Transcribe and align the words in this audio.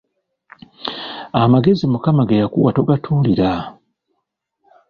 Amagezi 1.43 1.83
Mukama 1.91 2.23
ge 2.27 2.41
yakuwa 2.41 2.69
togatuulira. 2.75 3.49